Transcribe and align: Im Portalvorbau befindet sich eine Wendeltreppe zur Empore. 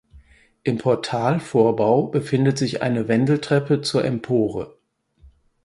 Im 0.63 0.79
Portalvorbau 0.79 2.07
befindet 2.07 2.57
sich 2.57 2.81
eine 2.81 3.07
Wendeltreppe 3.07 3.81
zur 3.81 4.03
Empore. 4.03 4.75